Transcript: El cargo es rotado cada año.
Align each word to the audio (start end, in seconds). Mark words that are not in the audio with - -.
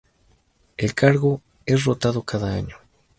El 0.77 0.95
cargo 0.95 1.43
es 1.67 1.83
rotado 1.85 2.23
cada 2.23 2.55
año. 2.55 2.75